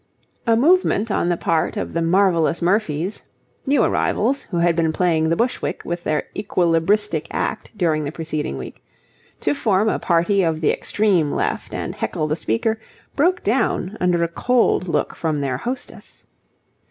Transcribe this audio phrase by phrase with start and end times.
[0.47, 3.21] A movement on the part of the Marvellous Murphys
[3.67, 8.57] new arrivals, who had been playing the Bushwick with their equilibristic act during the preceding
[8.57, 8.83] week
[9.41, 12.79] to form a party of the extreme left and heckle the speaker,
[13.15, 16.25] broke down under a cold look from their hostess.